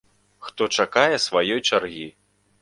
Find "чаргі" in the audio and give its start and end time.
1.69-2.09